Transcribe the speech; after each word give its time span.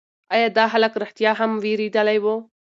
ایا 0.33 0.47
دا 0.57 0.65
هلک 0.73 0.93
رښتیا 1.03 1.31
هم 1.39 1.51
وېرېدلی 1.63 2.17
و؟ 2.23 2.25